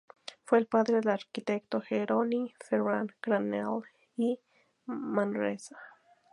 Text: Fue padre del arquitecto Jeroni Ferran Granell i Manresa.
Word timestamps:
Fue 0.45 0.65
padre 0.65 0.95
del 0.95 1.09
arquitecto 1.09 1.79
Jeroni 1.79 2.51
Ferran 2.59 3.11
Granell 3.21 3.83
i 4.17 4.39
Manresa. 4.87 5.77